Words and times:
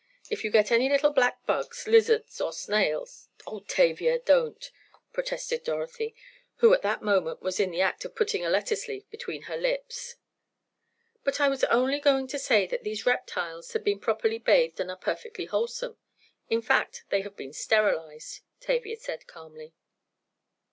If 0.31 0.43
you 0.43 0.49
get 0.49 0.71
any 0.71 0.89
little 0.89 1.11
black 1.11 1.45
bugs—lizards 1.45 2.41
or 2.41 2.51
snails—" 2.53 3.29
"Oh, 3.45 3.59
Tavia, 3.59 4.17
don't!" 4.17 4.71
protested 5.13 5.63
Dorothy, 5.63 6.15
who 6.55 6.73
at 6.73 6.81
that 6.81 7.03
moment 7.03 7.43
was 7.43 7.59
in 7.59 7.69
the 7.69 7.81
act 7.81 8.03
of 8.03 8.15
putting 8.15 8.43
a 8.43 8.49
lettuce 8.49 8.87
leaf 8.87 9.07
between 9.11 9.43
her 9.43 9.55
lips. 9.57 10.15
"But 11.23 11.39
I 11.39 11.49
was 11.49 11.63
only 11.65 11.99
going 11.99 12.25
to 12.29 12.39
say 12.39 12.65
that 12.65 12.83
these 12.83 13.05
reptiles 13.05 13.73
had 13.73 13.83
been 13.83 13.99
properly 13.99 14.39
bathed 14.39 14.79
and 14.79 14.89
are 14.89 14.97
perfectly 14.97 15.45
wholesome. 15.45 15.99
In 16.49 16.63
fact 16.63 17.03
they 17.09 17.21
have 17.21 17.35
been 17.35 17.53
sterilized," 17.53 18.39
Tavia 18.59 18.97
said, 18.97 19.27
calmly. 19.27 19.75